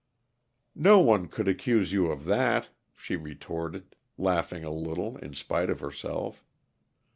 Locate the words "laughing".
4.17-4.63